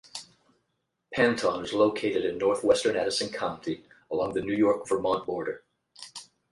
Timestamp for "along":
4.09-4.33